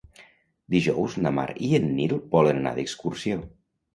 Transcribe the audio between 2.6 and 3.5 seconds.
anar d'excursió.